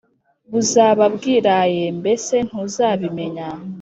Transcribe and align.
Buzaba 0.51 1.03
bwiraye 1.15 1.83
mbese 1.99 2.35
ntuzabimenya 2.47 3.47